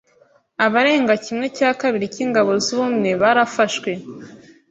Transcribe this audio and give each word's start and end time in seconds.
Abarenga 0.65 1.13
kimwe 1.25 1.45
cya 1.57 1.69
kabiri 1.81 2.05
cyingabo 2.15 2.51
z’Ubumwe 2.63 3.11
barafashwe. 3.21 3.91